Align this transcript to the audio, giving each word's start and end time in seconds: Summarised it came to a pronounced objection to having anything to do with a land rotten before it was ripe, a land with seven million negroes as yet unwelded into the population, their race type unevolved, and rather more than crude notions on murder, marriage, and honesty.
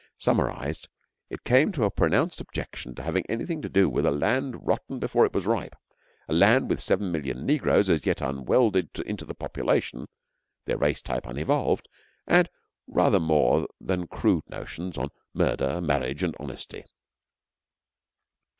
Summarised 0.17 0.89
it 1.29 1.43
came 1.43 1.71
to 1.73 1.83
a 1.83 1.91
pronounced 1.91 2.41
objection 2.41 2.95
to 2.95 3.03
having 3.03 3.23
anything 3.29 3.61
to 3.61 3.69
do 3.69 3.87
with 3.87 4.03
a 4.03 4.09
land 4.11 4.65
rotten 4.65 4.97
before 4.97 5.27
it 5.27 5.31
was 5.35 5.45
ripe, 5.45 5.75
a 6.27 6.33
land 6.33 6.71
with 6.71 6.81
seven 6.81 7.11
million 7.11 7.45
negroes 7.45 7.87
as 7.87 8.03
yet 8.03 8.19
unwelded 8.19 8.89
into 9.01 9.25
the 9.25 9.35
population, 9.35 10.07
their 10.65 10.79
race 10.79 11.03
type 11.03 11.27
unevolved, 11.27 11.87
and 12.25 12.49
rather 12.87 13.19
more 13.19 13.67
than 13.79 14.07
crude 14.07 14.49
notions 14.49 14.97
on 14.97 15.09
murder, 15.35 15.79
marriage, 15.79 16.23
and 16.23 16.35
honesty. 16.39 16.83